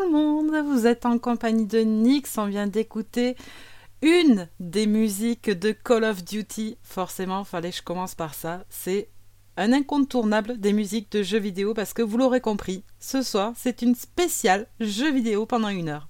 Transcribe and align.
le 0.00 0.10
monde, 0.10 0.50
vous 0.66 0.86
êtes 0.86 1.06
en 1.06 1.18
compagnie 1.18 1.66
de 1.66 1.80
Nix, 1.80 2.38
on 2.38 2.46
vient 2.46 2.66
d'écouter 2.66 3.36
une 4.02 4.48
des 4.58 4.86
musiques 4.86 5.50
de 5.50 5.72
Call 5.72 6.04
of 6.04 6.24
Duty. 6.24 6.78
Forcément, 6.82 7.44
fallait 7.44 7.70
que 7.70 7.76
je 7.76 7.82
commence 7.82 8.14
par 8.14 8.34
ça. 8.34 8.64
C'est 8.70 9.08
un 9.56 9.72
incontournable 9.72 10.58
des 10.58 10.72
musiques 10.72 11.12
de 11.12 11.22
jeux 11.22 11.38
vidéo 11.38 11.74
parce 11.74 11.92
que 11.92 12.02
vous 12.02 12.16
l'aurez 12.16 12.40
compris, 12.40 12.82
ce 12.98 13.20
soir 13.20 13.52
c'est 13.56 13.82
une 13.82 13.94
spéciale 13.94 14.66
jeu 14.80 15.10
vidéo 15.10 15.44
pendant 15.44 15.68
une 15.68 15.88
heure. 15.88 16.08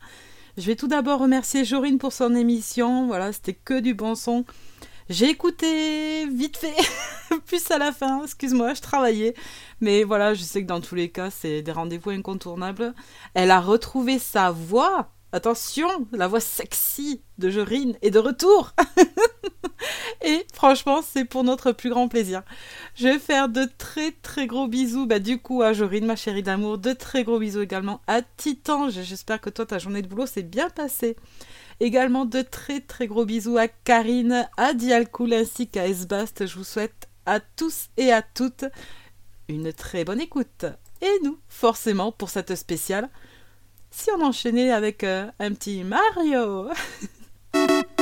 Je 0.57 0.67
vais 0.67 0.77
tout 0.77 0.89
d'abord 0.89 1.21
remercier 1.21 1.65
Jorine 1.65 1.99
pour 1.99 2.13
son 2.13 2.35
émission, 2.35 3.07
voilà, 3.07 3.33
c'était 3.33 3.55
que 3.55 3.81
du 3.81 3.95
bon 3.95 4.15
son. 4.15 4.45
J'ai 5.09 5.31
écouté 5.31 6.27
vite 6.27 6.59
fait, 6.59 6.77
plus 7.51 7.69
à 7.73 7.79
la 7.79 7.91
fin, 7.91 8.23
excuse-moi, 8.23 8.75
je 8.75 8.81
travaillais. 8.81 9.35
Mais 9.81 10.05
voilà, 10.05 10.35
je 10.35 10.43
sais 10.45 10.63
que 10.63 10.69
dans 10.69 10.81
tous 10.81 10.95
les 10.95 11.09
cas, 11.09 11.31
c'est 11.31 11.63
des 11.63 11.73
rendez-vous 11.73 12.11
incontournables. 12.11 12.95
Elle 13.35 13.51
a 13.51 13.61
retrouvé 13.61 14.21
sa 14.21 14.53
voix. 14.53 15.11
Attention, 15.33 15.89
la 16.13 16.29
voix 16.29 16.39
sexy 16.39 17.23
de 17.39 17.51
Jorine 17.51 17.97
est 18.03 18.13
de 18.13 18.21
retour. 18.21 18.73
Et 20.25 20.47
franchement, 20.55 21.01
c'est 21.03 21.25
pour 21.25 21.43
notre 21.43 21.73
plus 21.73 21.91
grand 21.91 22.07
plaisir. 22.07 22.43
Je 22.95 23.09
vais 23.09 23.19
faire 23.19 23.49
de 23.49 23.67
très 23.79 24.13
très 24.13 24.47
gros 24.47 24.69
bisous, 24.69 25.07
bah, 25.07 25.19
du 25.19 25.41
coup, 25.41 25.63
à 25.63 25.73
Jorine, 25.73 26.07
ma 26.07 26.15
chérie 26.15 26.45
d'amour. 26.45 26.79
De 26.79 26.93
très 26.93 27.25
gros 27.25 27.41
bisous 27.41 27.63
également 27.63 28.01
à 28.07 28.23
Titan. 28.23 28.91
J'espère 28.91 29.41
que 29.41 29.51
toi, 29.51 29.67
ta 29.67 29.79
journée 29.79 30.03
de 30.03 30.07
boulot 30.07 30.27
s'est 30.27 30.45
bien 30.45 30.71
passée. 30.71 31.17
Également 31.81 32.27
de 32.27 32.43
très 32.43 32.79
très 32.79 33.09
gros 33.09 33.25
bisous 33.25 33.59
à 33.59 33.67
Karine, 33.67 34.49
à 34.57 34.73
Dialcool 34.73 35.33
ainsi 35.33 35.67
qu'à 35.67 35.89
Esbast. 35.89 36.47
Je 36.47 36.57
vous 36.57 36.65
souhaite 36.65 37.10
à 37.31 37.39
tous 37.39 37.91
et 37.97 38.13
à 38.13 38.23
toutes 38.23 38.65
une 39.49 39.73
très 39.73 40.05
bonne 40.05 40.21
écoute. 40.21 40.65
Et 41.01 41.19
nous, 41.23 41.39
forcément, 41.49 42.11
pour 42.11 42.29
cette 42.29 42.57
spéciale, 42.57 43.09
si 43.91 44.11
on 44.11 44.23
enchaînait 44.23 44.73
avec 44.73 45.05
euh, 45.05 45.31
un 45.39 45.53
petit 45.55 45.85
Mario 45.85 46.69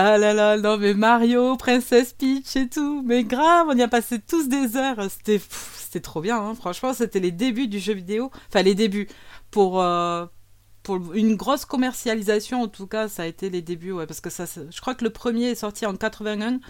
Ah 0.00 0.16
là 0.16 0.32
là, 0.32 0.56
non 0.56 0.78
mais 0.78 0.94
Mario, 0.94 1.56
Princess 1.56 2.12
Peach 2.12 2.54
et 2.54 2.68
tout, 2.68 3.02
mais 3.04 3.24
grave, 3.24 3.66
on 3.68 3.76
y 3.76 3.82
a 3.82 3.88
passé 3.88 4.20
tous 4.20 4.48
des 4.48 4.76
heures, 4.76 5.10
c'était 5.10 5.40
c'était 5.76 5.98
trop 5.98 6.20
bien, 6.20 6.38
hein. 6.40 6.54
franchement, 6.54 6.94
c'était 6.94 7.18
les 7.18 7.32
débuts 7.32 7.66
du 7.66 7.80
jeu 7.80 7.94
vidéo, 7.94 8.30
enfin 8.48 8.62
les 8.62 8.76
débuts, 8.76 9.08
pour, 9.50 9.82
euh, 9.82 10.24
pour 10.84 11.14
une 11.14 11.34
grosse 11.34 11.64
commercialisation 11.64 12.62
en 12.62 12.68
tout 12.68 12.86
cas, 12.86 13.08
ça 13.08 13.24
a 13.24 13.26
été 13.26 13.50
les 13.50 13.60
débuts, 13.60 13.90
ouais, 13.90 14.06
parce 14.06 14.20
que 14.20 14.30
ça, 14.30 14.44
je 14.46 14.80
crois 14.80 14.94
que 14.94 15.02
le 15.02 15.10
premier 15.10 15.46
est 15.46 15.56
sorti 15.56 15.84
en 15.84 15.96
81, 15.96 16.60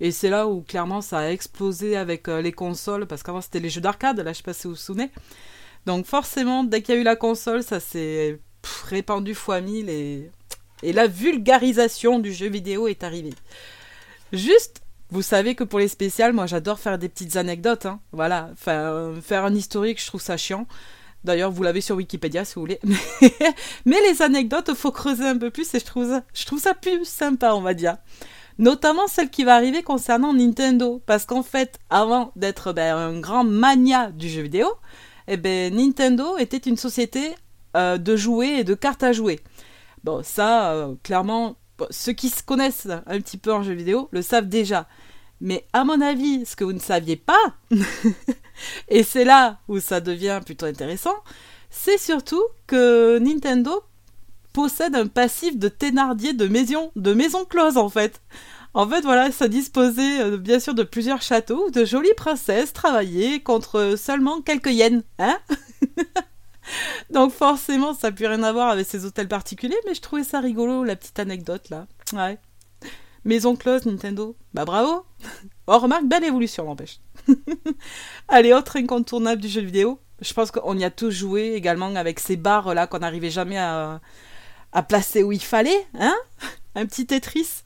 et 0.00 0.10
c'est 0.10 0.30
là 0.30 0.48
où 0.48 0.62
clairement 0.62 1.02
ça 1.02 1.18
a 1.18 1.30
explosé 1.30 1.94
avec 1.94 2.26
euh, 2.26 2.40
les 2.40 2.52
consoles, 2.52 3.04
parce 3.06 3.22
qu'avant 3.22 3.42
c'était 3.42 3.60
les 3.60 3.68
jeux 3.68 3.82
d'arcade, 3.82 4.18
là 4.20 4.32
je 4.32 4.38
sais 4.38 4.42
pas 4.42 4.54
si 4.54 4.66
vous 4.66 4.76
donc 5.84 6.06
forcément, 6.06 6.64
dès 6.64 6.80
qu'il 6.80 6.94
y 6.94 6.98
a 6.98 7.00
eu 7.02 7.04
la 7.04 7.16
console, 7.16 7.62
ça 7.62 7.80
s'est 7.80 8.40
répandu 8.88 9.34
fois 9.34 9.60
mille 9.60 9.90
et 9.90 10.30
et 10.82 10.92
la 10.92 11.06
vulgarisation 11.06 12.18
du 12.18 12.32
jeu 12.32 12.48
vidéo 12.48 12.88
est 12.88 13.04
arrivée. 13.04 13.34
Juste, 14.32 14.82
vous 15.10 15.22
savez 15.22 15.54
que 15.54 15.64
pour 15.64 15.78
les 15.78 15.88
spéciales, 15.88 16.32
moi 16.32 16.46
j'adore 16.46 16.78
faire 16.78 16.98
des 16.98 17.08
petites 17.08 17.36
anecdotes. 17.36 17.86
Hein. 17.86 18.00
Voilà, 18.12 18.50
enfin, 18.52 19.14
faire 19.22 19.44
un 19.44 19.54
historique, 19.54 20.00
je 20.00 20.06
trouve 20.06 20.20
ça 20.20 20.36
chiant. 20.36 20.66
D'ailleurs, 21.24 21.50
vous 21.50 21.62
l'avez 21.62 21.80
sur 21.80 21.96
Wikipédia 21.96 22.44
si 22.44 22.54
vous 22.54 22.60
voulez. 22.60 22.80
Mais 23.84 24.00
les 24.08 24.22
anecdotes, 24.22 24.72
faut 24.74 24.92
creuser 24.92 25.26
un 25.26 25.36
peu 25.36 25.50
plus 25.50 25.74
et 25.74 25.80
je 25.80 25.84
trouve 25.84 26.08
ça, 26.10 26.22
je 26.32 26.46
trouve 26.46 26.60
ça 26.60 26.74
plus 26.74 27.04
sympa, 27.04 27.54
on 27.54 27.60
va 27.60 27.74
dire. 27.74 27.96
notamment 28.58 29.06
celle 29.06 29.30
qui 29.30 29.44
va 29.44 29.54
arriver 29.54 29.82
concernant 29.82 30.32
Nintendo. 30.32 31.02
Parce 31.06 31.24
qu'en 31.24 31.42
fait, 31.42 31.78
avant 31.90 32.32
d'être 32.36 32.72
ben, 32.72 32.96
un 32.96 33.20
grand 33.20 33.44
mania 33.44 34.10
du 34.10 34.28
jeu 34.28 34.42
vidéo, 34.42 34.68
eh 35.26 35.36
ben, 35.36 35.74
Nintendo 35.74 36.36
était 36.38 36.56
une 36.56 36.76
société 36.76 37.34
euh, 37.76 37.98
de 37.98 38.16
jouets 38.16 38.60
et 38.60 38.64
de 38.64 38.74
cartes 38.74 39.02
à 39.02 39.12
jouer. 39.12 39.40
Bon, 40.08 40.22
ça, 40.22 40.72
euh, 40.72 40.94
clairement, 41.02 41.56
ceux 41.90 42.14
qui 42.14 42.30
se 42.30 42.42
connaissent 42.42 42.88
un 43.06 43.20
petit 43.20 43.36
peu 43.36 43.52
en 43.52 43.62
jeu 43.62 43.74
vidéo 43.74 44.08
le 44.10 44.22
savent 44.22 44.48
déjà. 44.48 44.88
Mais 45.42 45.66
à 45.74 45.84
mon 45.84 46.00
avis, 46.00 46.46
ce 46.46 46.56
que 46.56 46.64
vous 46.64 46.72
ne 46.72 46.78
saviez 46.78 47.16
pas, 47.16 47.36
et 48.88 49.02
c'est 49.02 49.26
là 49.26 49.58
où 49.68 49.80
ça 49.80 50.00
devient 50.00 50.40
plutôt 50.42 50.64
intéressant, 50.64 51.14
c'est 51.68 51.98
surtout 51.98 52.42
que 52.66 53.18
Nintendo 53.18 53.82
possède 54.54 54.94
un 54.94 55.08
passif 55.08 55.58
de 55.58 55.68
Thénardier 55.68 56.32
de 56.32 56.48
maison, 56.48 56.90
de 56.96 57.12
maison 57.12 57.44
close 57.44 57.76
en 57.76 57.90
fait. 57.90 58.22
En 58.72 58.88
fait, 58.88 59.02
voilà, 59.02 59.30
ça 59.30 59.46
disposait 59.46 60.22
euh, 60.22 60.38
bien 60.38 60.58
sûr 60.58 60.72
de 60.72 60.84
plusieurs 60.84 61.20
châteaux 61.20 61.68
de 61.68 61.84
jolies 61.84 62.14
princesses 62.16 62.72
travaillaient 62.72 63.40
contre 63.40 63.96
seulement 63.98 64.40
quelques 64.40 64.72
yens, 64.72 65.02
hein 65.18 65.38
Donc 67.10 67.32
forcément, 67.32 67.94
ça 67.94 68.08
n'a 68.08 68.12
plus 68.12 68.26
rien 68.26 68.42
à 68.42 68.52
voir 68.52 68.68
avec 68.68 68.86
ces 68.86 69.04
hôtels 69.04 69.28
particuliers, 69.28 69.78
mais 69.86 69.94
je 69.94 70.00
trouvais 70.00 70.24
ça 70.24 70.40
rigolo, 70.40 70.84
la 70.84 70.96
petite 70.96 71.18
anecdote 71.18 71.70
là. 71.70 71.86
Maison 73.24 73.56
close, 73.56 73.84
Nintendo. 73.84 74.36
Bah 74.54 74.64
bravo 74.64 75.04
Oh, 75.66 75.78
remarque, 75.78 76.06
belle 76.06 76.24
évolution, 76.24 76.64
n'empêche. 76.64 77.00
Allez, 78.28 78.54
autre 78.54 78.76
incontournable 78.76 79.42
du 79.42 79.48
jeu 79.48 79.60
vidéo. 79.60 80.00
Je 80.20 80.32
pense 80.32 80.50
qu'on 80.50 80.78
y 80.78 80.84
a 80.84 80.90
tous 80.90 81.10
joué 81.10 81.52
également 81.52 81.94
avec 81.94 82.20
ces 82.20 82.36
barres 82.36 82.74
là 82.74 82.86
qu'on 82.86 83.00
n'arrivait 83.00 83.30
jamais 83.30 83.58
à, 83.58 84.00
à 84.72 84.82
placer 84.82 85.22
où 85.22 85.32
il 85.32 85.42
fallait, 85.42 85.86
hein 85.98 86.16
Un 86.74 86.86
petit 86.86 87.06
Tetris. 87.06 87.64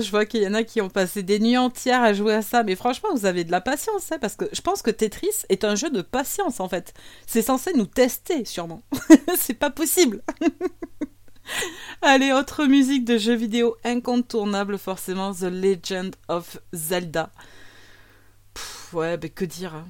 Je 0.00 0.10
vois 0.10 0.26
qu'il 0.26 0.42
y 0.42 0.46
en 0.46 0.54
a 0.54 0.62
qui 0.62 0.80
ont 0.80 0.88
passé 0.88 1.22
des 1.22 1.38
nuits 1.38 1.56
entières 1.56 2.02
à 2.02 2.12
jouer 2.12 2.34
à 2.34 2.42
ça. 2.42 2.62
Mais 2.62 2.76
franchement, 2.76 3.10
vous 3.14 3.26
avez 3.26 3.44
de 3.44 3.50
la 3.50 3.60
patience, 3.60 4.12
hein, 4.12 4.18
parce 4.20 4.36
que 4.36 4.46
je 4.52 4.60
pense 4.60 4.82
que 4.82 4.90
Tetris 4.90 5.44
est 5.48 5.64
un 5.64 5.74
jeu 5.74 5.90
de 5.90 6.02
patience, 6.02 6.60
en 6.60 6.68
fait. 6.68 6.94
C'est 7.26 7.42
censé 7.42 7.72
nous 7.74 7.86
tester, 7.86 8.44
sûrement. 8.44 8.82
C'est 9.36 9.54
pas 9.54 9.70
possible. 9.70 10.22
Allez, 12.02 12.32
autre 12.32 12.66
musique 12.66 13.04
de 13.04 13.18
jeu 13.18 13.34
vidéo 13.34 13.76
incontournable, 13.84 14.78
forcément, 14.78 15.32
The 15.34 15.50
Legend 15.50 16.14
of 16.28 16.58
Zelda. 16.72 17.30
ouais, 18.92 19.18
mais 19.22 19.28
que 19.30 19.44
dire 19.44 19.74
hein. 19.74 19.86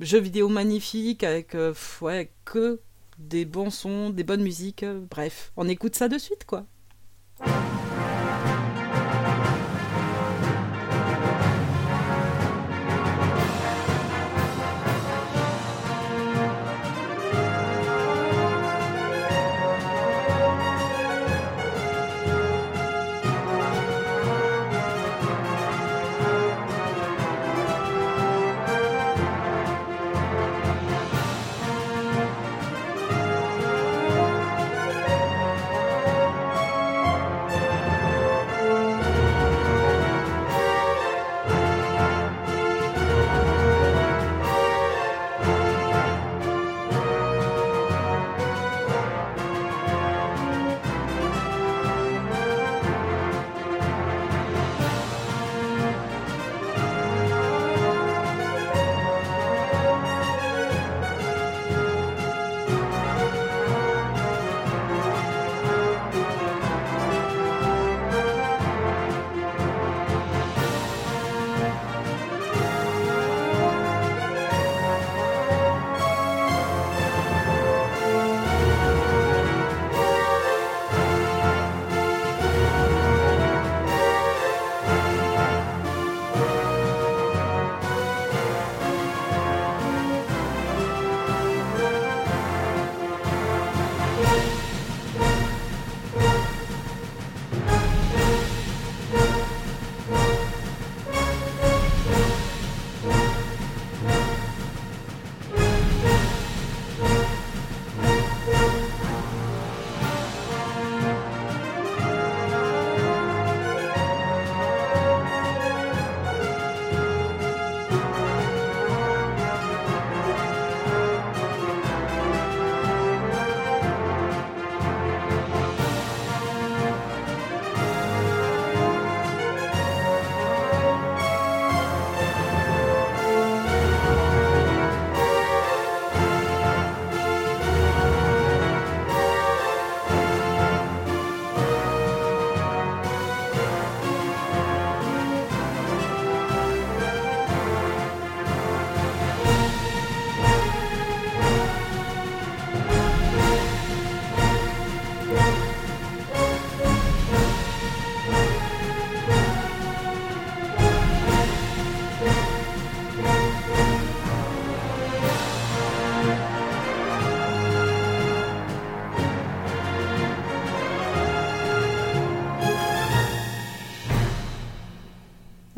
Jeu 0.00 0.18
vidéo 0.18 0.48
magnifique, 0.48 1.24
avec 1.24 1.54
euh, 1.54 1.74
ouais, 2.00 2.32
que 2.46 2.80
des 3.18 3.44
bons 3.44 3.70
sons, 3.70 4.08
des 4.10 4.24
bonnes 4.24 4.42
musiques, 4.42 4.82
euh, 4.82 5.00
bref, 5.10 5.52
on 5.56 5.68
écoute 5.68 5.94
ça 5.94 6.08
de 6.08 6.16
suite, 6.16 6.46
quoi. 6.46 6.64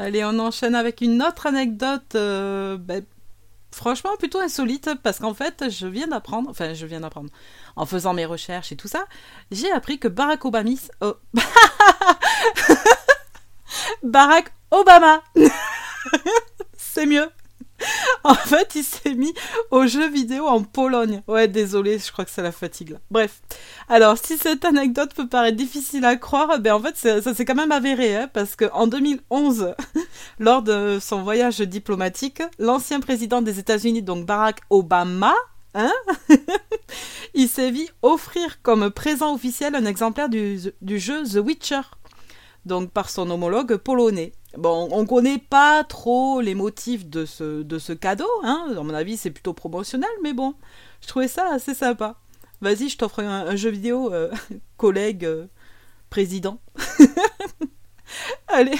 Allez, 0.03 0.25
on 0.25 0.37
enchaîne 0.41 0.75
avec 0.75 1.01
une 1.01 1.23
autre 1.23 1.47
anecdote, 1.47 2.17
euh, 2.17 2.77
ben, 2.77 3.05
franchement 3.71 4.17
plutôt 4.17 4.41
insolite, 4.41 4.91
parce 5.05 5.21
qu'en 5.21 5.33
fait, 5.33 5.71
je 5.71 5.87
viens 5.87 6.09
d'apprendre, 6.09 6.51
enfin, 6.51 6.75
je 6.75 6.87
viens 6.87 6.99
d'apprendre, 6.99 7.31
en 7.77 7.87
faisant 7.87 8.13
mes 8.13 8.25
recherches 8.25 8.73
et 8.73 8.77
tout 8.77 8.89
ça, 8.89 9.05
j'ai 9.53 9.71
appris 9.71 10.01
que 10.01 10.09
Barack 10.09 10.45
Obama... 10.45 10.71
Oh. 11.03 11.15
Barack 14.03 14.53
Obama 14.73 15.23
C'est 16.77 17.07
mieux 17.07 17.31
en 18.25 18.35
fait, 18.35 18.75
il 18.75 18.85
s'est 18.85 19.15
mis 19.15 19.33
aux 19.71 19.87
jeux 19.87 20.09
vidéo 20.09 20.47
en 20.47 20.63
Pologne. 20.63 21.23
Ouais, 21.27 21.49
désolé, 21.49 21.99
je 21.99 22.13
crois 22.13 22.25
que 22.25 22.31
c'est 22.31 22.43
la 22.43 22.53
fatigue 22.53 22.91
là. 22.91 22.99
Bref. 23.11 23.41
Alors, 23.89 24.17
si 24.19 24.37
cette 24.37 24.65
anecdote 24.65 25.15
peut 25.15 25.29
paraître 25.29 25.57
difficile 25.57 26.05
à 26.05 26.17
croire, 26.17 26.59
ben 26.59 26.75
en 26.75 26.81
fait, 26.81 26.97
ça 26.97 27.35
s'est 27.35 27.45
quand 27.45 27.55
même 27.55 27.73
avéré, 27.73 28.17
hein, 28.17 28.31
parce 28.33 28.57
qu'en 28.57 28.87
2011, 28.87 29.75
lors 30.39 30.63
de 30.63 30.99
son 31.01 31.23
voyage 31.23 31.61
diplomatique, 31.61 32.43
l'ancien 32.59 33.01
président 33.01 33.43
des 33.43 33.59
États-Unis, 33.59 34.03
donc 34.03 34.27
Barack 34.27 34.61
Obama, 34.71 35.35
hein, 35.75 35.93
il 37.35 37.49
s'est 37.49 37.71
vu 37.71 37.89
offrir 38.03 38.63
comme 38.63 38.91
présent 38.91 39.35
officiel 39.35 39.75
un 39.75 39.87
exemplaire 39.87 40.29
du, 40.29 40.59
du 40.81 40.99
jeu 40.99 41.25
The 41.25 41.37
Witcher, 41.37 41.81
donc 42.65 42.91
par 42.91 43.11
son 43.11 43.31
homologue 43.31 43.77
polonais. 43.77 44.33
Bon, 44.59 44.89
on 44.93 45.07
connaît 45.07 45.39
pas 45.39 45.83
trop 45.85 46.41
les 46.41 46.55
motifs 46.55 47.07
de 47.07 47.25
ce, 47.25 47.63
de 47.63 47.79
ce 47.79 47.93
cadeau, 47.93 48.29
hein. 48.43 48.75
À 48.77 48.83
mon 48.83 48.93
avis, 48.93 49.17
c'est 49.17 49.31
plutôt 49.31 49.55
promotionnel, 49.55 50.11
mais 50.23 50.35
bon, 50.35 50.55
je 51.01 51.09
trouvais 51.09 51.29
ça 51.29 51.51
assez 51.53 51.75
sympa. 51.75 52.17
Vas-y, 52.61 52.89
je 52.91 52.99
t'offre 52.99 53.21
un, 53.21 53.57
jeu 53.57 53.71
vidéo, 53.71 54.13
euh, 54.13 54.31
collègue, 54.77 55.25
euh, 55.25 55.47
président. 56.11 56.61
Allez, 58.49 58.79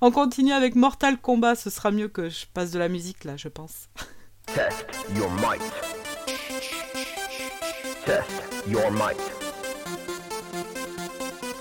on, 0.00 0.10
continue 0.10 0.52
avec 0.52 0.74
Mortal 0.74 1.18
Kombat. 1.18 1.54
Ce 1.54 1.70
sera 1.70 1.92
mieux 1.92 2.08
que 2.08 2.28
je 2.28 2.46
passe 2.52 2.72
de 2.72 2.78
la 2.78 2.88
musique 2.88 3.24
là, 3.24 3.36
je 3.36 3.48
pense. 3.48 3.88
Test 4.46 4.86
your 5.14 5.30
might. 5.30 5.62
Test 8.04 8.30
your 8.68 8.90
might. 8.90 9.16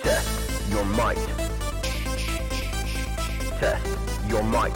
Test 0.02 0.28
your 0.72 0.86
might. 0.86 1.45
Test 3.60 3.88
your 4.28 4.44
might. 4.44 4.74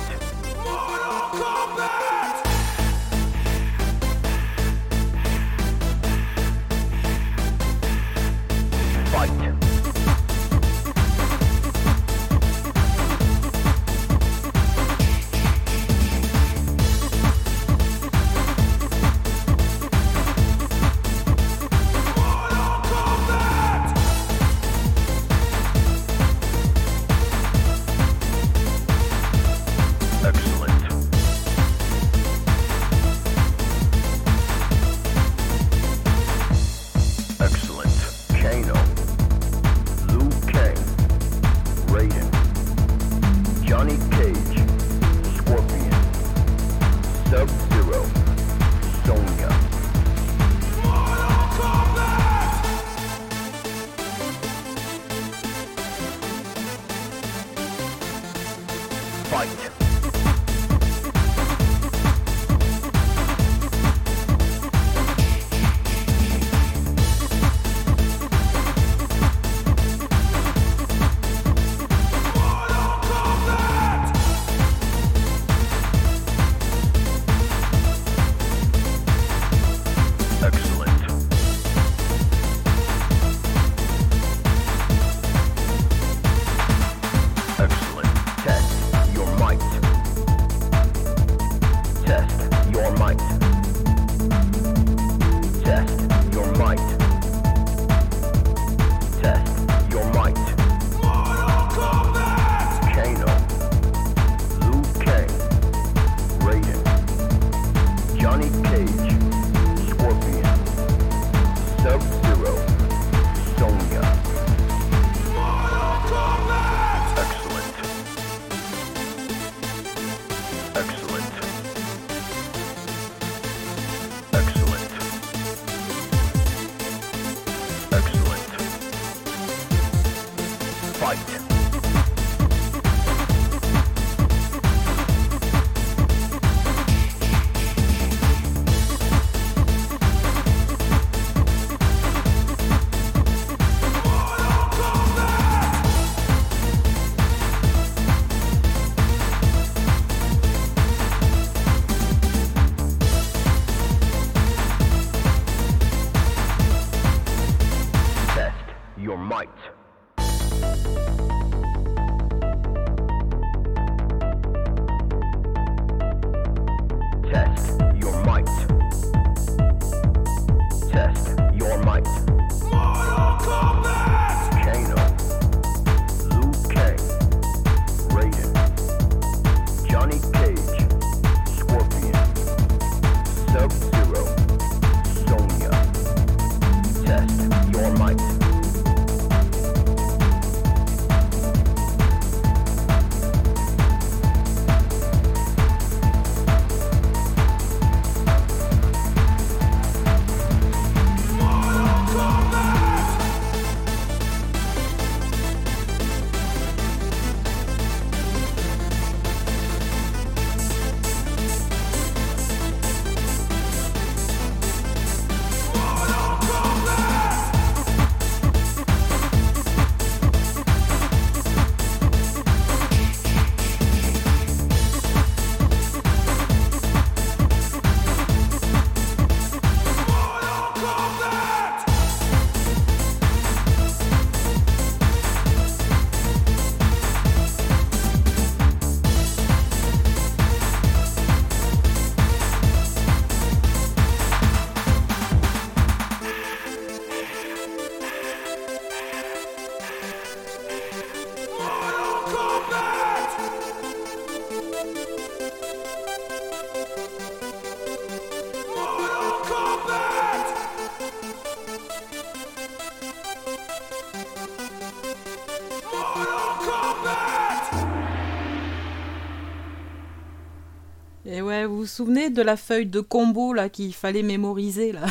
Souvenez 272.00 272.30
de 272.30 272.42
la 272.42 272.56
feuille 272.56 272.86
de 272.86 273.02
combo 273.02 273.52
là 273.52 273.68
qu'il 273.68 273.94
fallait 273.94 274.24
mémoriser 274.24 274.94
là 274.94 275.06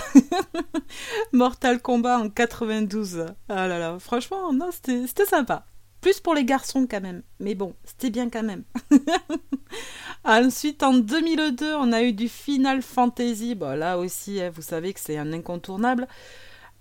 Mortal 1.33 1.83
Kombat 1.83 2.19
en 2.19 2.31
92. 2.31 3.27
Ah 3.51 3.69
là 3.69 3.79
là, 3.79 3.99
franchement, 3.99 4.55
non, 4.55 4.71
c'était 4.73 5.27
sympa. 5.27 5.67
Plus 6.01 6.19
pour 6.19 6.35
les 6.35 6.47
garçons 6.47 6.87
quand 6.91 7.03
même. 7.03 7.23
Mais 7.41 7.55
bon, 7.55 7.75
c'était 7.85 8.09
bien 8.09 8.31
quand 8.31 8.43
même. 8.43 8.65
Ensuite, 10.25 10.83
en 10.83 10.95
2002, 10.95 11.75
on 11.75 11.93
a 11.93 12.03
eu 12.03 12.15
du 12.15 12.27
Final 12.27 12.81
Fantasy. 12.81 13.55
Bon, 13.55 13.79
là 13.79 13.99
aussi, 13.99 14.41
hein, 14.41 14.51
vous 14.55 14.63
savez 14.63 14.95
que 14.95 15.01
c'est 15.01 15.19
un 15.19 15.35
incontournable. 15.35 16.09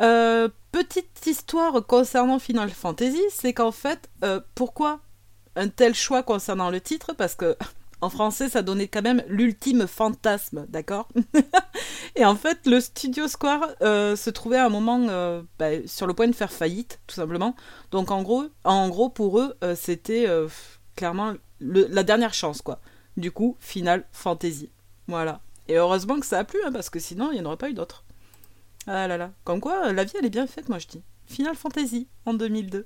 Euh, 0.02 0.48
petite 0.72 1.28
histoire 1.28 1.86
concernant 1.86 2.40
Final 2.40 2.70
Fantasy, 2.70 3.24
c'est 3.30 3.54
qu'en 3.54 3.74
fait, 3.74 4.10
euh, 4.24 4.40
pourquoi 4.56 5.02
un 5.58 5.68
tel 5.68 5.94
choix 5.96 6.24
concernant 6.24 6.70
le 6.70 6.80
titre? 6.80 7.14
Parce 7.14 7.36
que 7.36 7.58
en 8.02 8.10
français, 8.10 8.50
ça 8.50 8.62
donnait 8.62 8.88
quand 8.88 9.02
même 9.02 9.24
l'ultime 9.28 9.88
fantasme, 9.88 10.66
d'accord 10.70 11.08
Et 12.16 12.26
en 12.26 12.36
fait, 12.36 12.66
le 12.66 12.80
Studio 12.80 13.28
Square 13.28 13.70
euh, 13.82 14.16
se 14.16 14.30
trouvait 14.30 14.58
à 14.58 14.66
un 14.66 14.70
moment 14.70 15.00
euh, 15.10 15.42
bah, 15.58 15.88
sur 15.88 16.06
le 16.06 16.14
point 16.14 16.28
de 16.28 16.36
faire 16.36 16.52
faillite, 16.52 17.00
tout 17.08 17.16
simplement. 17.16 17.56
Donc 17.92 18.12
en 18.12 18.22
gros, 18.22 18.46
en 18.64 18.90
gros 18.90 19.10
pour 19.10 19.40
eux, 19.40 19.56
euh, 19.64 19.76
c'était 19.76 20.28
clairement 20.96 21.34
la 21.60 22.04
dernière 22.04 22.34
chance, 22.34 22.62
quoi. 22.62 22.80
Du 23.18 23.32
coup, 23.32 23.56
Final 23.60 24.06
Fantasy. 24.12 24.70
Voilà. 25.08 25.42
Et 25.68 25.76
heureusement 25.76 26.20
que 26.20 26.26
ça 26.26 26.40
a 26.40 26.44
plu, 26.44 26.60
hein, 26.66 26.72
parce 26.72 26.90
que 26.90 27.00
sinon, 27.00 27.32
il 27.32 27.36
n'y 27.36 27.42
en 27.42 27.46
aurait 27.46 27.58
pas 27.58 27.70
eu 27.70 27.74
d'autres. 27.74 28.04
Ah 28.86 29.08
là 29.08 29.18
là. 29.18 29.32
Comme 29.44 29.60
quoi, 29.60 29.92
la 29.92 30.04
vie, 30.04 30.14
elle 30.18 30.26
est 30.26 30.30
bien 30.30 30.48
faite, 30.48 30.70
moi 30.70 30.80
je 30.80 30.88
dis. 30.88 31.02
Final 31.26 31.56
Fantasy 31.56 32.08
en 32.26 32.34
2002. 32.36 32.86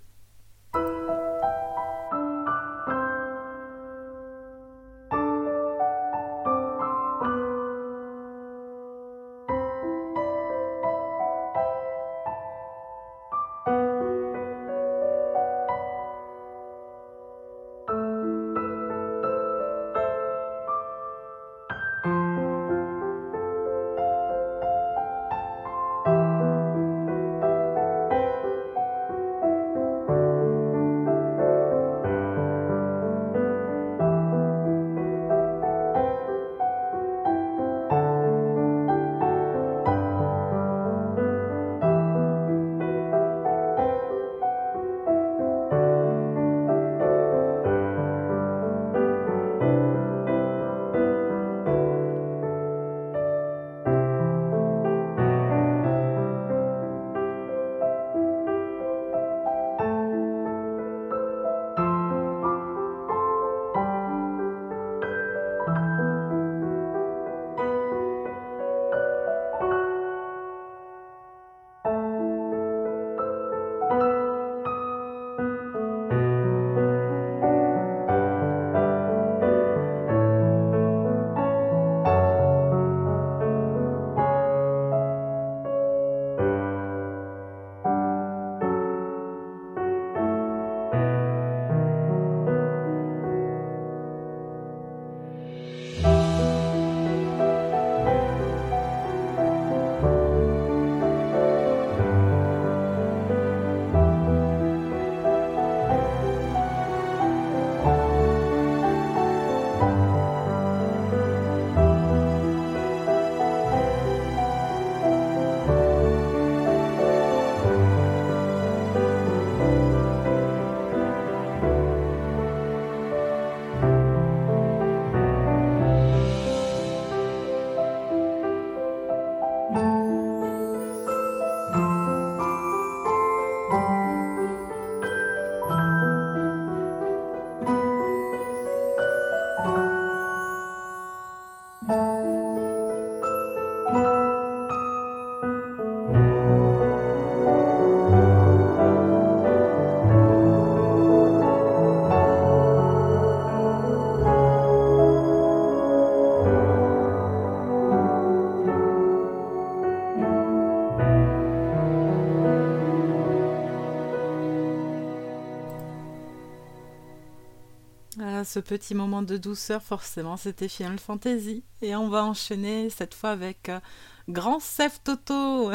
Ce 168.52 168.60
petit 168.60 168.94
moment 168.96 169.22
de 169.22 169.38
douceur, 169.38 169.82
forcément, 169.82 170.36
c'était 170.36 170.68
Final 170.68 171.00
Fantasy. 171.00 171.64
Et 171.82 171.96
on 171.96 172.10
va 172.10 172.26
enchaîner 172.26 172.90
cette 172.90 173.14
fois 173.14 173.30
avec 173.30 173.70
euh, 173.70 173.80
Grand 174.28 174.60
Sef 174.60 175.02
Toto, 175.06 175.72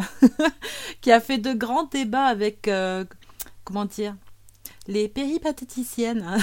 qui 1.01 1.11
a 1.11 1.21
fait 1.21 1.39
de 1.39 1.55
grands 1.55 1.85
débats 1.85 2.27
avec, 2.27 2.69
euh, 2.69 3.07
comment 3.65 3.87
dire, 3.87 4.15
les 4.89 5.09
péripatéticiennes 5.09 6.39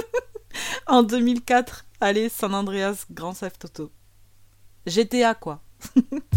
en 0.86 1.02
2004. 1.02 1.86
Allez, 2.02 2.28
San 2.28 2.54
Andreas, 2.54 3.06
Grand 3.10 3.32
Sef 3.32 3.58
Toto. 3.58 3.90
GTA, 4.86 5.34
quoi. 5.34 5.62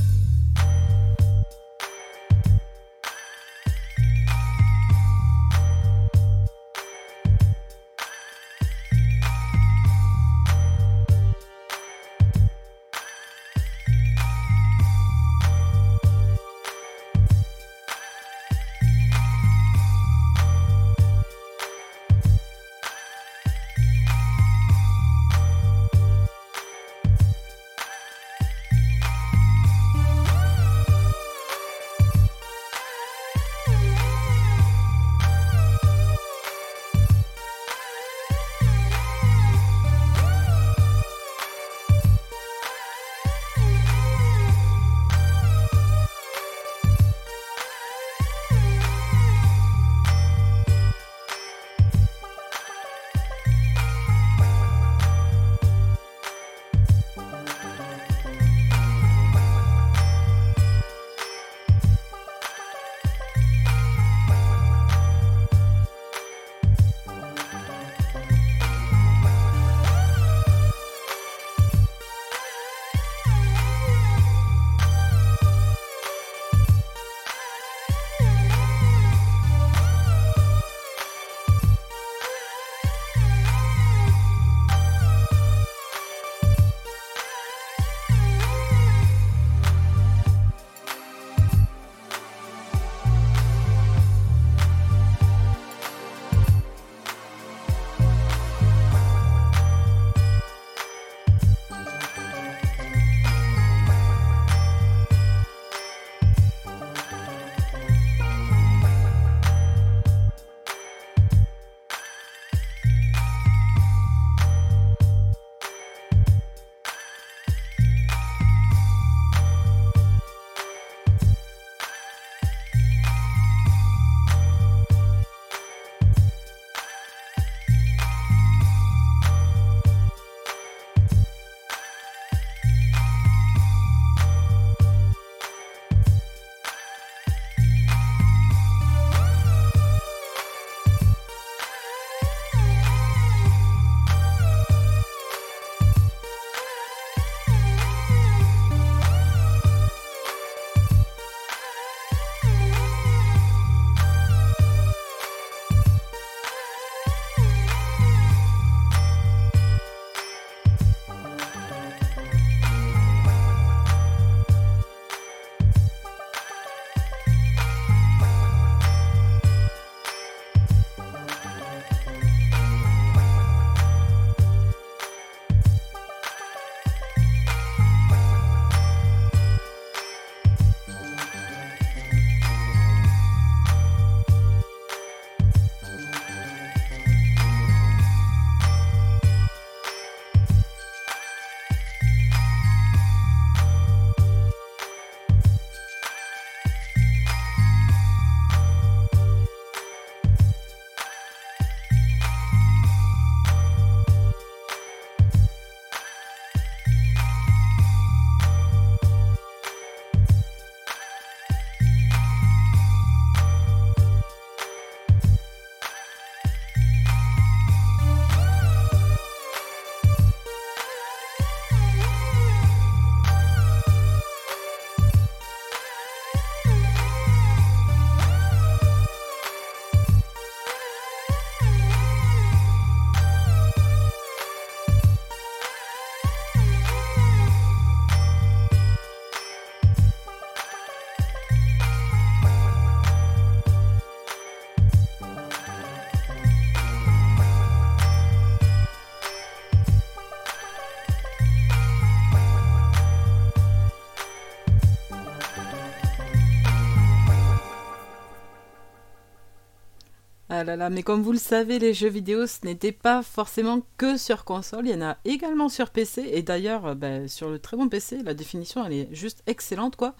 Ah 260.53 260.65
là 260.65 260.75
là, 260.75 260.89
mais 260.89 261.01
comme 261.01 261.21
vous 261.21 261.31
le 261.31 261.37
savez, 261.37 261.79
les 261.79 261.93
jeux 261.93 262.09
vidéo, 262.09 262.45
ce 262.45 262.65
n'était 262.65 262.91
pas 262.91 263.23
forcément 263.23 263.83
que 263.95 264.17
sur 264.17 264.43
console, 264.43 264.85
il 264.85 264.91
y 264.91 264.95
en 264.95 265.01
a 265.01 265.17
également 265.23 265.69
sur 265.69 265.91
PC, 265.91 266.29
et 266.33 266.43
d'ailleurs, 266.43 266.87
euh, 266.87 266.93
ben, 266.93 267.29
sur 267.29 267.49
le 267.49 267.57
très 267.57 267.77
bon 267.77 267.87
PC, 267.87 268.21
la 268.21 268.33
définition, 268.33 268.85
elle 268.85 268.91
est 268.91 269.15
juste 269.15 269.43
excellente, 269.47 269.95
quoi. 269.95 270.13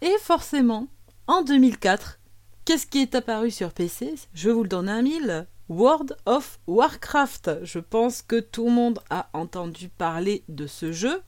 Et 0.00 0.14
forcément, 0.20 0.86
en 1.26 1.42
2004, 1.42 2.20
qu'est-ce 2.64 2.86
qui 2.86 3.02
est 3.02 3.16
apparu 3.16 3.50
sur 3.50 3.72
PC 3.72 4.14
Je 4.32 4.48
vous 4.48 4.62
le 4.62 4.68
donner 4.68 4.92
un 4.92 5.02
mille. 5.02 5.48
World 5.68 6.16
of 6.26 6.60
Warcraft. 6.68 7.64
Je 7.64 7.80
pense 7.80 8.22
que 8.22 8.38
tout 8.38 8.66
le 8.66 8.72
monde 8.72 9.00
a 9.10 9.28
entendu 9.32 9.88
parler 9.88 10.44
de 10.48 10.68
ce 10.68 10.92
jeu, 10.92 11.20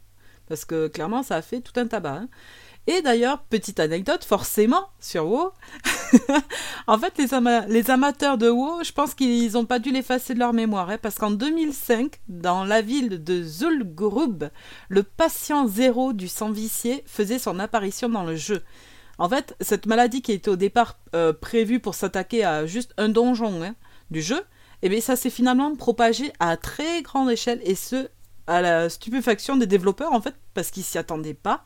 parce 0.46 0.64
que 0.64 0.86
clairement, 0.86 1.24
ça 1.24 1.34
a 1.34 1.42
fait 1.42 1.62
tout 1.62 1.72
un 1.80 1.88
tabac. 1.88 2.14
Hein. 2.14 2.28
Et 2.90 3.02
d'ailleurs, 3.02 3.42
petite 3.42 3.80
anecdote, 3.80 4.24
forcément, 4.24 4.88
sur 4.98 5.26
WoW, 5.26 5.52
en 6.86 6.98
fait, 6.98 7.18
les, 7.18 7.90
amateurs 7.90 8.38
de 8.38 8.48
WoW, 8.48 8.82
je 8.82 8.92
pense 8.92 9.14
qu'ils 9.14 9.52
n'ont 9.52 9.66
pas 9.66 9.78
dû 9.78 9.90
l'effacer 9.90 10.32
de 10.32 10.38
leur 10.38 10.54
mémoire, 10.54 10.88
hein, 10.88 10.96
parce 10.96 11.16
qu'en 11.16 11.30
2005, 11.30 12.18
dans 12.28 12.64
la 12.64 12.80
ville 12.80 13.22
de 13.22 13.42
Zul'Gurub, 13.42 14.44
le 14.88 15.02
patient 15.02 15.68
zéro 15.68 16.14
du 16.14 16.28
sang 16.28 16.50
vicié 16.50 17.04
faisait 17.04 17.38
son 17.38 17.58
apparition 17.58 18.08
dans 18.08 18.24
le 18.24 18.36
jeu. 18.36 18.62
En 19.18 19.28
fait, 19.28 19.54
cette 19.60 19.84
maladie 19.84 20.22
qui 20.22 20.32
était 20.32 20.48
au 20.48 20.56
départ 20.56 20.98
euh, 21.14 21.34
prévue 21.34 21.80
pour 21.80 21.94
s'attaquer 21.94 22.42
à 22.42 22.64
juste 22.64 22.94
un 22.96 23.10
donjon 23.10 23.62
hein, 23.62 23.74
du 24.10 24.22
jeu, 24.22 24.42
eh 24.80 24.88
bien, 24.88 25.02
ça 25.02 25.14
s'est 25.14 25.28
finalement 25.28 25.76
propagé 25.76 26.32
à 26.40 26.56
très 26.56 27.02
grande 27.02 27.30
échelle, 27.30 27.60
et 27.64 27.74
ce, 27.74 28.08
à 28.46 28.62
la 28.62 28.88
stupéfaction 28.88 29.58
des 29.58 29.66
développeurs, 29.66 30.14
en 30.14 30.22
fait, 30.22 30.36
parce 30.54 30.70
qu'ils 30.70 30.84
s'y 30.84 30.96
attendaient 30.96 31.34
pas. 31.34 31.64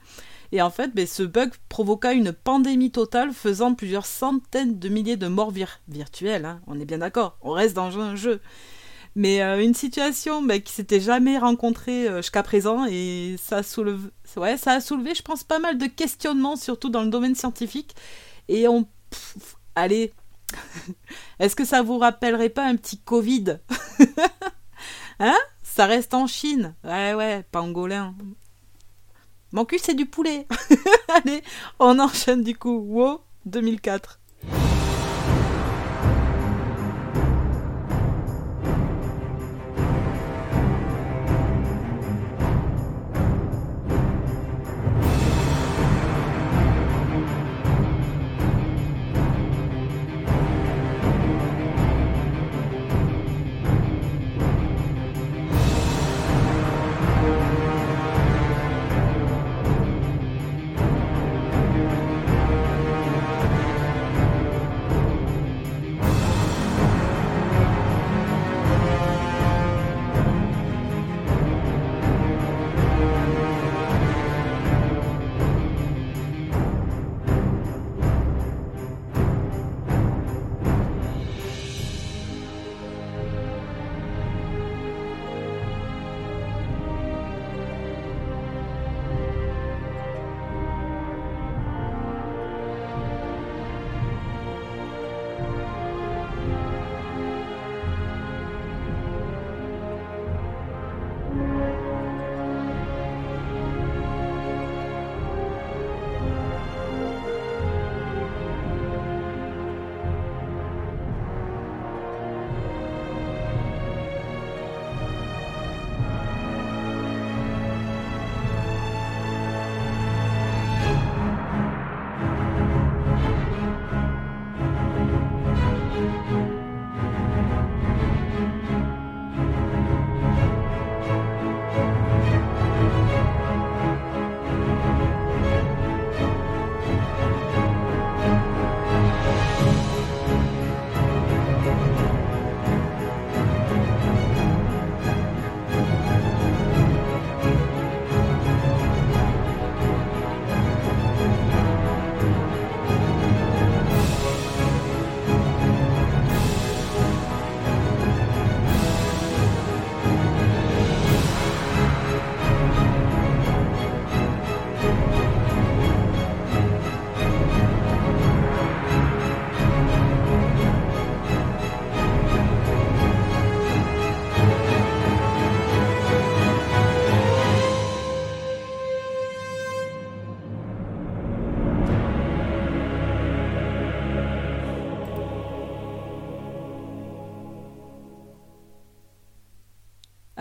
Et 0.52 0.60
en 0.60 0.70
fait, 0.70 0.94
ben, 0.94 1.06
ce 1.06 1.22
bug 1.22 1.50
provoqua 1.70 2.12
une 2.12 2.32
pandémie 2.32 2.90
totale, 2.90 3.32
faisant 3.32 3.74
plusieurs 3.74 4.04
centaines 4.04 4.78
de 4.78 4.88
milliers 4.90 5.16
de 5.16 5.26
morts 5.26 5.52
virtuelles. 5.88 6.44
Hein. 6.44 6.60
On 6.66 6.78
est 6.78 6.84
bien 6.84 6.98
d'accord, 6.98 7.38
on 7.40 7.52
reste 7.52 7.74
dans 7.74 7.98
un 7.98 8.16
jeu. 8.16 8.40
Mais 9.14 9.42
euh, 9.42 9.62
une 9.62 9.74
situation 9.74 10.42
ben, 10.42 10.60
qui 10.60 10.72
s'était 10.72 11.00
jamais 11.00 11.38
rencontrée 11.38 12.06
euh, 12.06 12.18
jusqu'à 12.18 12.42
présent, 12.42 12.86
et 12.86 13.36
ça, 13.42 13.62
ouais, 14.36 14.56
ça 14.58 14.72
a 14.72 14.80
soulevé, 14.80 15.14
je 15.14 15.22
pense, 15.22 15.42
pas 15.42 15.58
mal 15.58 15.78
de 15.78 15.86
questionnements, 15.86 16.56
surtout 16.56 16.90
dans 16.90 17.02
le 17.02 17.10
domaine 17.10 17.34
scientifique. 17.34 17.94
Et 18.48 18.68
on... 18.68 18.86
allez, 19.74 20.12
est-ce 21.38 21.56
que 21.56 21.64
ça 21.64 21.80
vous 21.80 21.98
rappellerait 21.98 22.50
pas 22.50 22.66
un 22.66 22.76
petit 22.76 22.98
Covid? 22.98 23.58
Hein? 25.18 25.36
Ça 25.62 25.86
reste 25.86 26.14
en 26.14 26.26
Chine? 26.26 26.74
Ouais, 26.82 27.14
ouais, 27.14 27.44
pangolin. 27.52 28.14
Mon 29.52 29.66
cul, 29.66 29.78
c'est 29.78 29.94
du 29.94 30.06
poulet. 30.06 30.46
Allez, 31.08 31.42
on 31.78 31.98
enchaîne 31.98 32.42
du 32.42 32.56
coup. 32.56 32.78
Wow, 32.78 33.20
2004. 33.44 34.18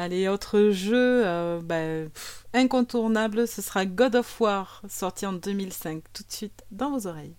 Allez, 0.02 0.28
autre 0.28 0.72
jeu 0.72 1.22
euh, 1.28 1.62
bah, 1.64 2.10
incontournable, 2.56 3.48
ce 3.48 3.62
sera 3.62 3.86
God 3.86 4.16
of 4.16 4.42
War, 4.42 4.82
sorti 4.90 5.28
en 5.28 5.34
2005, 5.34 6.02
tout 6.12 6.24
de 6.24 6.32
suite 6.32 6.64
dans 6.72 6.90
vos 6.90 7.06
oreilles. 7.06 7.36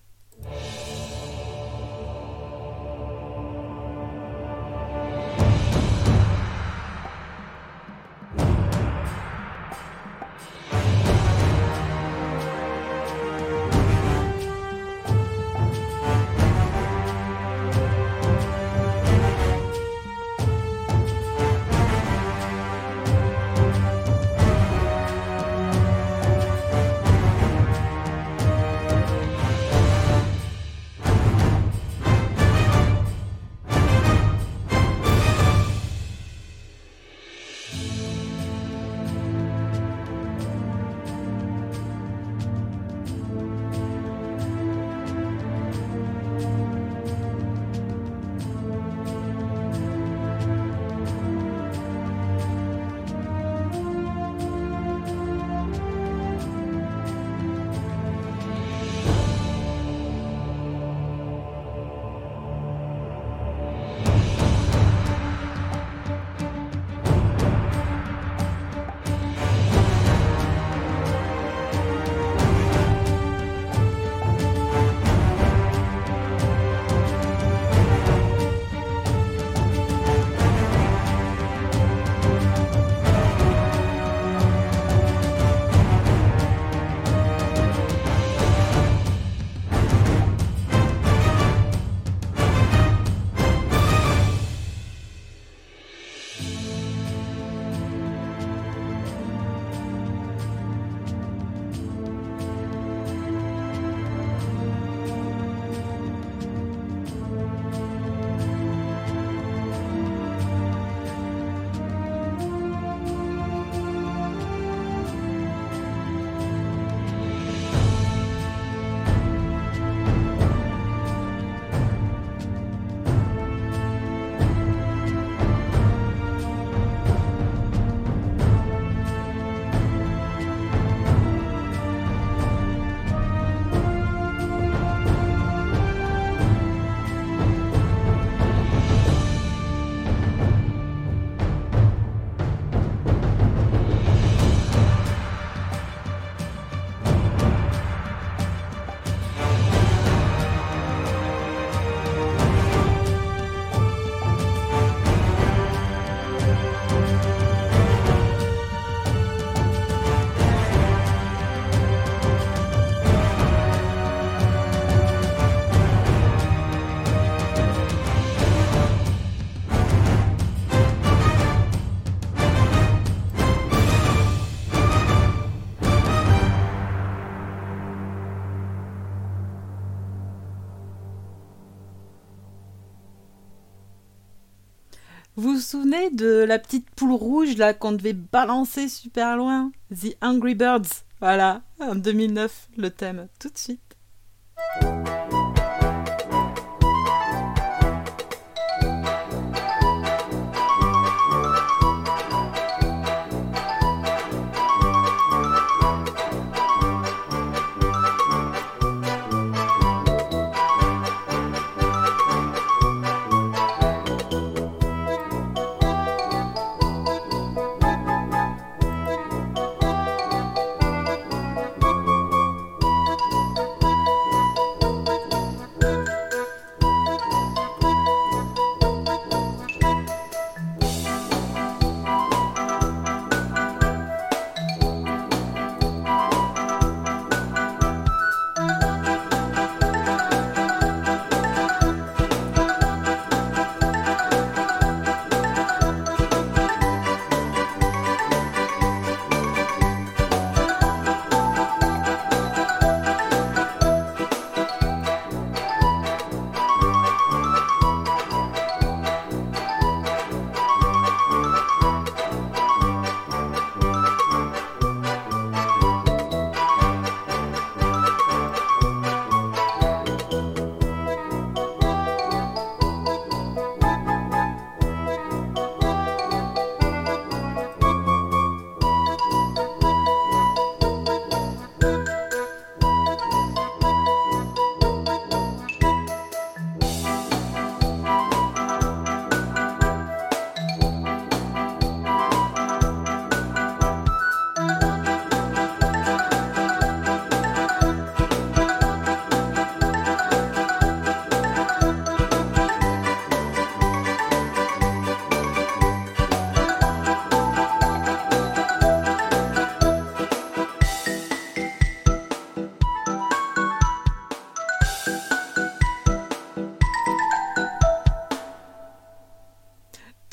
De 186.10 186.44
la 186.44 186.58
petite 186.58 186.88
poule 186.90 187.12
rouge 187.12 187.56
là 187.56 187.74
qu'on 187.74 187.92
devait 187.92 188.14
balancer 188.14 188.88
super 188.88 189.36
loin? 189.36 189.72
The 189.90 190.16
Angry 190.22 190.54
Birds. 190.54 191.04
Voilà, 191.20 191.62
en 191.80 191.94
2009, 191.94 192.68
le 192.78 192.90
thème, 192.90 193.28
tout 193.38 193.48
de 193.48 193.58
suite. 193.58 193.96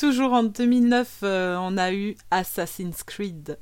Toujours 0.09 0.33
en 0.33 0.41
2009, 0.41 1.19
euh, 1.21 1.55
on 1.59 1.77
a 1.77 1.93
eu 1.93 2.15
Assassin's 2.31 3.03
Creed. 3.03 3.59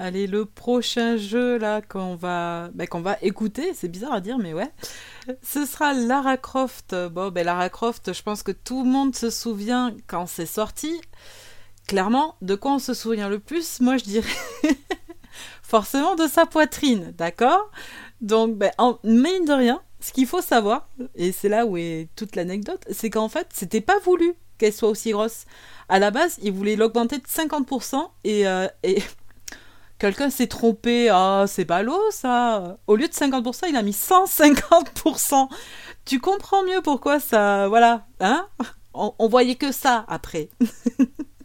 Allez, 0.00 0.28
le 0.28 0.44
prochain 0.44 1.16
jeu 1.16 1.58
là 1.58 1.82
qu'on 1.82 2.14
va, 2.14 2.70
ben, 2.72 2.86
qu'on 2.86 3.00
va 3.00 3.16
écouter, 3.20 3.74
c'est 3.74 3.88
bizarre 3.88 4.12
à 4.12 4.20
dire, 4.20 4.38
mais 4.38 4.54
ouais, 4.54 4.70
ce 5.42 5.66
sera 5.66 5.92
Lara 5.92 6.36
Croft. 6.36 6.94
Bon, 7.10 7.30
ben 7.30 7.44
Lara 7.44 7.68
Croft, 7.68 8.12
je 8.12 8.22
pense 8.22 8.44
que 8.44 8.52
tout 8.52 8.84
le 8.84 8.88
monde 8.88 9.16
se 9.16 9.28
souvient 9.28 9.92
quand 10.06 10.26
c'est 10.26 10.46
sorti. 10.46 11.00
Clairement, 11.88 12.36
de 12.42 12.54
quoi 12.54 12.74
on 12.74 12.78
se 12.78 12.94
souvient 12.94 13.28
le 13.28 13.40
plus 13.40 13.80
Moi, 13.80 13.96
je 13.96 14.04
dirais 14.04 14.28
forcément 15.62 16.14
de 16.14 16.28
sa 16.28 16.46
poitrine, 16.46 17.12
d'accord? 17.18 17.70
Donc, 18.20 18.56
ben, 18.56 18.70
en 18.78 18.98
mine 19.02 19.46
de 19.46 19.52
rien, 19.52 19.82
ce 19.98 20.12
qu'il 20.12 20.26
faut 20.26 20.42
savoir, 20.42 20.88
et 21.16 21.32
c'est 21.32 21.48
là 21.48 21.66
où 21.66 21.76
est 21.76 22.08
toute 22.14 22.36
l'anecdote, 22.36 22.84
c'est 22.90 23.10
qu'en 23.10 23.28
fait, 23.28 23.48
c'était 23.52 23.80
pas 23.80 23.98
voulu 23.98 24.34
qu'elle 24.58 24.72
soit 24.72 24.88
aussi 24.88 25.10
grosse. 25.10 25.44
À 25.88 25.98
la 25.98 26.10
base, 26.10 26.38
il 26.42 26.52
voulait 26.52 26.76
l'augmenter 26.76 27.18
de 27.18 27.26
50% 27.26 28.10
et, 28.24 28.46
euh, 28.46 28.68
et 28.82 29.02
quelqu'un 29.98 30.30
s'est 30.30 30.46
trompé. 30.46 31.08
Ah, 31.10 31.44
c'est 31.46 31.64
ballot 31.64 32.00
ça. 32.10 32.78
Au 32.86 32.96
lieu 32.96 33.08
de 33.08 33.12
50%, 33.12 33.66
il 33.68 33.76
a 33.76 33.82
mis 33.82 33.92
150%. 33.92 35.48
Tu 36.04 36.20
comprends 36.20 36.62
mieux 36.64 36.80
pourquoi 36.82 37.20
ça. 37.20 37.68
Voilà. 37.68 38.06
Hein 38.20 38.46
on, 38.94 39.14
on 39.18 39.28
voyait 39.28 39.56
que 39.56 39.72
ça 39.72 40.04
après. 40.08 40.48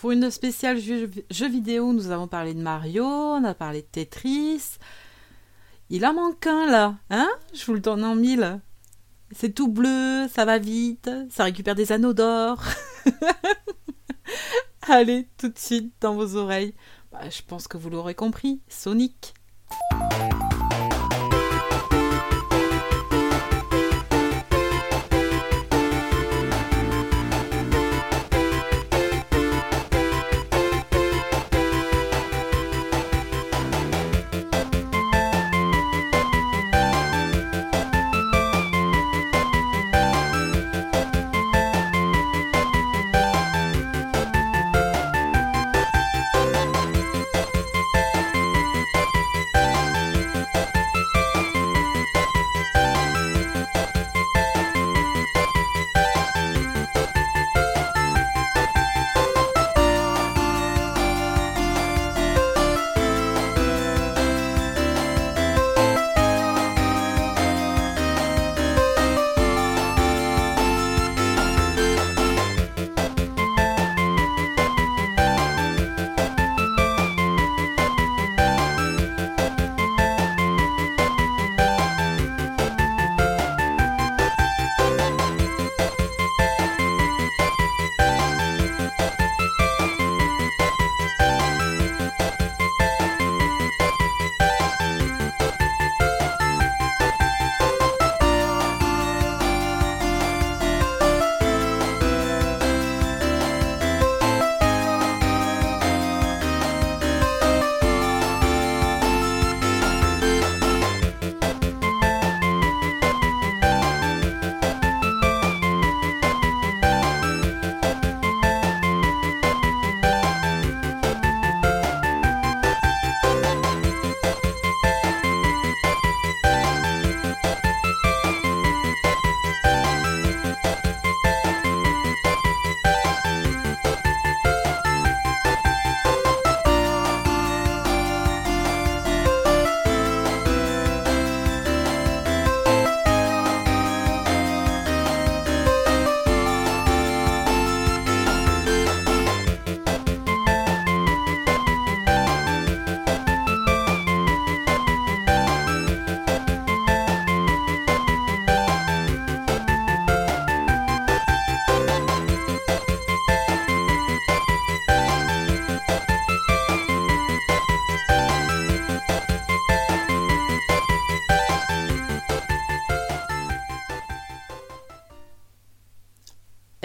pour 0.00 0.12
une 0.12 0.30
spéciale 0.30 0.80
jeu, 0.80 1.10
vidéo, 1.48 1.92
nous 1.92 2.10
avons 2.10 2.26
parlé 2.26 2.54
de 2.54 2.62
Mario, 2.62 3.04
on 3.04 3.44
a 3.44 3.52
parlé 3.52 3.82
de 3.82 3.86
Tetris. 3.86 4.78
Il 5.90 6.06
en 6.06 6.14
manque 6.14 6.46
un 6.46 6.70
là, 6.70 6.96
hein? 7.10 7.28
Je 7.52 7.66
vous 7.66 7.74
le 7.74 7.80
donne 7.80 8.02
en 8.02 8.14
mille. 8.14 8.62
C'est 9.30 9.54
tout 9.54 9.68
bleu, 9.68 10.26
ça 10.32 10.46
va 10.46 10.56
vite, 10.56 11.10
ça 11.28 11.44
récupère 11.44 11.74
des 11.74 11.92
anneaux 11.92 12.14
d'or. 12.14 12.62
Allez, 14.88 15.28
tout 15.36 15.50
de 15.50 15.58
suite 15.58 15.92
dans 16.00 16.14
vos 16.14 16.34
oreilles. 16.34 16.74
Bah, 17.12 17.28
je 17.28 17.42
pense 17.46 17.68
que 17.68 17.76
vous 17.76 17.90
l'aurez 17.90 18.14
compris, 18.14 18.62
Sonic. 18.68 19.34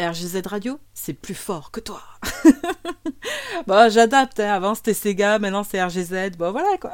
RGZ 0.06 0.42
Radio, 0.46 0.80
c'est 0.94 1.14
plus 1.14 1.34
fort 1.34 1.72
que 1.72 1.80
toi. 1.80 2.02
bon, 3.68 3.90
j'adapte. 3.90 4.40
Hein. 4.40 4.54
Avant, 4.54 4.76
c'était 4.76 4.94
Sega, 4.94 5.40
maintenant 5.40 5.64
c'est 5.64 5.84
RGZ. 5.84 6.38
Bon, 6.38 6.52
voilà 6.52 6.78
quoi. 6.80 6.94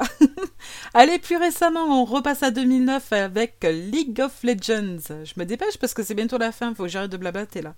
Allez, 0.94 1.20
plus 1.20 1.38
récemment, 1.38 2.02
on 2.02 2.06
repasse 2.06 2.44
à 2.44 2.52
2009 2.52 3.14
avec 3.14 3.64
League 3.64 4.22
of 4.22 4.44
Legends. 4.44 5.24
Je 5.24 5.34
me 5.38 5.46
dépêche 5.46 5.78
parce 5.78 5.94
que 5.94 6.04
c'est 6.04 6.16
bientôt 6.16 6.38
la 6.38 6.52
fin. 6.52 6.74
Faut 6.74 6.84
que 6.84 6.90
j'arrête 6.90 7.12
de 7.12 7.18
blablater 7.18 7.62
là. 7.62 7.76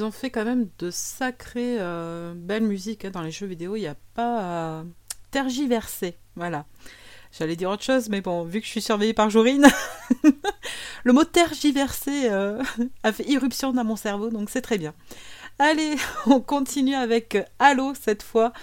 Ils 0.00 0.04
ont 0.04 0.10
fait 0.10 0.30
quand 0.30 0.46
même 0.46 0.70
de 0.78 0.90
sacrées 0.90 1.76
euh, 1.78 2.32
belles 2.34 2.62
musiques 2.62 3.04
hein, 3.04 3.10
dans 3.10 3.20
les 3.20 3.30
jeux 3.30 3.46
vidéo. 3.46 3.76
Il 3.76 3.80
n'y 3.80 3.86
a 3.86 3.96
pas 4.14 4.78
à 4.78 4.84
tergiverser. 5.30 6.16
Voilà. 6.36 6.64
J'allais 7.38 7.54
dire 7.54 7.68
autre 7.68 7.82
chose, 7.82 8.08
mais 8.08 8.22
bon, 8.22 8.44
vu 8.44 8.60
que 8.60 8.66
je 8.66 8.70
suis 8.70 8.80
surveillée 8.80 9.12
par 9.12 9.28
Jorine, 9.28 9.66
le 11.04 11.12
mot 11.12 11.24
tergiverser 11.24 12.30
euh, 12.30 12.62
a 13.02 13.12
fait 13.12 13.28
irruption 13.28 13.72
dans 13.72 13.84
mon 13.84 13.94
cerveau, 13.94 14.30
donc 14.30 14.48
c'est 14.48 14.62
très 14.62 14.78
bien. 14.78 14.94
Allez, 15.58 15.96
on 16.26 16.40
continue 16.40 16.94
avec 16.94 17.36
Halo 17.58 17.92
cette 17.94 18.22
fois, 18.22 18.54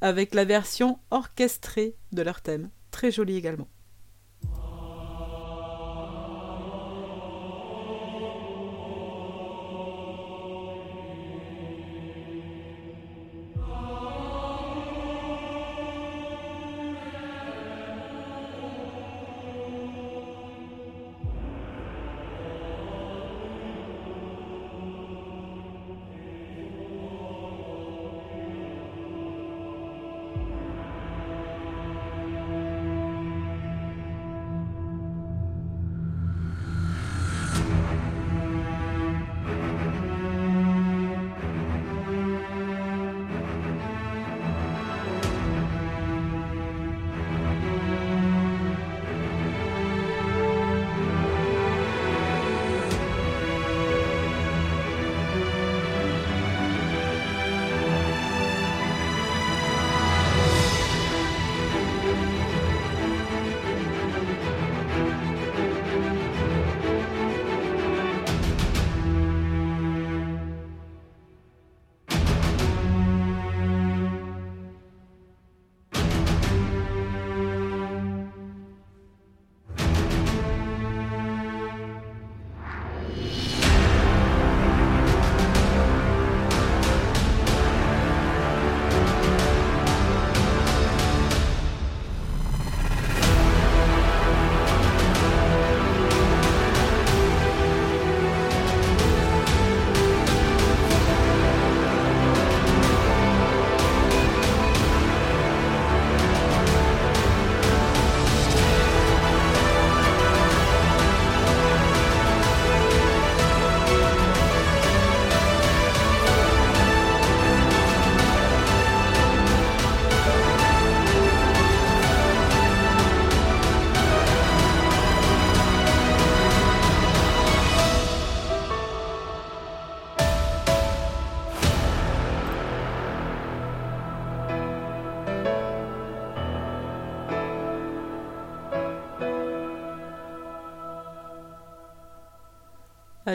avec 0.00 0.34
la 0.34 0.46
version 0.46 0.98
orchestrée 1.10 1.94
de 2.12 2.22
leur 2.22 2.40
thème. 2.40 2.70
Très 2.90 3.10
jolie 3.10 3.36
également. 3.36 3.68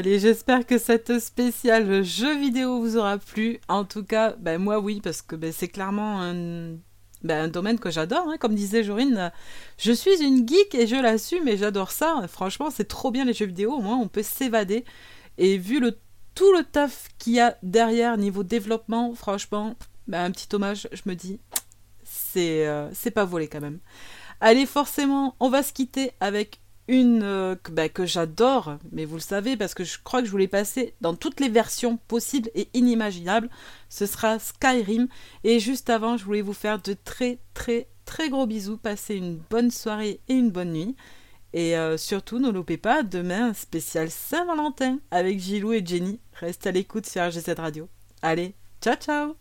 Allez, 0.02 0.18
j'espère 0.18 0.66
que 0.66 0.80
cette 0.80 1.20
spéciale 1.20 2.04
jeu 2.04 2.36
vidéo 2.36 2.80
vous 2.80 2.98
aura 2.98 3.20
plu. 3.20 3.60
En 3.68 3.86
tout 3.86 4.04
cas, 4.04 4.34
ben 4.40 4.58
moi 4.58 4.80
oui, 4.80 5.00
parce 5.00 5.22
que 5.22 5.36
ben, 5.36 5.54
c'est 5.56 5.68
clairement 5.68 6.20
un, 6.24 6.78
ben, 7.22 7.48
domaine 7.48 7.78
que 7.78 7.92
j'adore. 7.92 8.28
Hein. 8.28 8.38
Comme 8.40 8.56
disait 8.56 8.84
Jorine, 8.84 9.32
je 9.78 9.92
suis 9.92 10.24
une 10.24 10.48
geek 10.48 10.74
et 10.74 10.88
je 10.88 10.96
l'assume 10.96 11.48
et 11.48 11.56
j'adore 11.56 11.92
ça. 11.92 12.26
Franchement, 12.28 12.72
c'est 12.72 12.88
trop 12.88 13.12
bien 13.12 13.26
les 13.26 13.34
jeux 13.34 13.46
vidéo. 13.46 13.74
Au 13.74 13.80
moins, 13.80 13.96
on 13.96 14.08
peut 14.08 14.24
s'évader. 14.24 14.86
Et 15.38 15.60
vu 15.60 15.80
tout 16.34 16.52
le 16.52 16.64
taf 16.64 17.10
qu'il 17.20 17.34
y 17.34 17.40
a 17.40 17.56
derrière 17.62 18.18
niveau 18.18 18.42
développement, 18.42 19.14
franchement, 19.14 19.76
ben, 20.08 20.24
un 20.24 20.32
petit 20.32 20.48
hommage, 20.56 20.90
je 20.92 21.04
me 21.06 21.14
dis, 21.14 21.40
c'est 22.04 22.68
euh, 22.68 22.90
c'est 22.92 23.12
pas 23.12 23.26
volé 23.26 23.48
quand 23.48 23.62
même. 23.62 23.78
Allez, 24.40 24.66
forcément, 24.66 25.36
on 25.40 25.50
va 25.50 25.62
se 25.62 25.74
quitter 25.74 26.10
avec 26.20 26.60
une 26.88 27.24
euh, 27.24 27.56
bah, 27.72 27.90
que 27.90 28.06
j'adore, 28.06 28.78
mais 28.92 29.06
vous 29.06 29.16
le 29.16 29.22
savez, 29.22 29.56
parce 29.56 29.74
que 29.74 29.84
je 29.84 29.98
crois 30.04 30.22
que 30.22 30.26
je 30.26 30.32
voulais 30.32 30.48
passer 30.48 30.94
dans 31.02 31.16
toutes 31.16 31.40
les 31.40 31.50
versions 31.50 31.98
possibles 32.08 32.50
et 32.56 32.68
inimaginables. 32.74 33.50
Ce 33.90 34.06
sera 34.06 34.40
Skyrim. 34.40 35.08
Et 35.44 35.60
juste 35.60 35.90
avant, 35.90 36.18
je 36.18 36.26
voulais 36.26 36.42
vous 36.42 36.54
faire 36.54 36.82
de 36.82 36.94
très 36.94 37.40
très 37.54 37.88
très 38.06 38.30
gros 38.30 38.48
bisous. 38.48 38.78
Passez 38.78 39.16
une 39.16 39.38
bonne 39.38 39.72
soirée 39.72 40.20
et 40.28 40.34
une 40.34 40.52
bonne 40.52 40.74
nuit. 40.74 40.96
Et 41.54 41.78
euh, 41.78 41.98
surtout, 41.98 42.40
ne 42.40 42.50
loupez 42.50 42.78
pas 42.78 43.04
demain 43.04 43.54
spécial 43.54 44.10
Saint-Valentin 44.10 45.00
avec 45.12 45.40
Gilou 45.40 45.74
et 45.74 45.86
Jenny. 45.86 46.20
Restez 46.34 46.70
à 46.70 46.72
l'écoute 46.72 47.06
sur 47.06 47.22
RG7 47.22 47.60
Radio. 47.60 47.90
Allez, 48.22 48.56
ciao 48.82 48.96
ciao 48.96 49.41